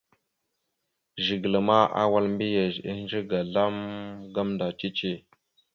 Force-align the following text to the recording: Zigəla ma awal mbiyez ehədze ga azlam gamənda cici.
Zigəla 1.23 1.59
ma 1.67 1.77
awal 2.01 2.25
mbiyez 2.33 2.75
ehədze 2.89 3.19
ga 3.29 3.37
azlam 3.43 3.75
gamənda 4.33 4.67
cici. 4.79 5.13